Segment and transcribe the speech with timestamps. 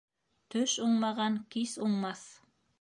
[0.55, 2.27] Төш уңмаған кис уңмаҫ